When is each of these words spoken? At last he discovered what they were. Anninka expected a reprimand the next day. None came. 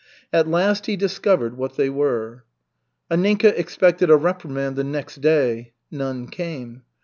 At 0.33 0.47
last 0.47 0.87
he 0.87 0.95
discovered 0.97 1.57
what 1.57 1.77
they 1.77 1.87
were. 1.87 2.43
Anninka 3.11 3.55
expected 3.55 4.09
a 4.09 4.17
reprimand 4.17 4.75
the 4.75 4.83
next 4.83 5.17
day. 5.21 5.73
None 5.91 6.25
came. 6.25 6.81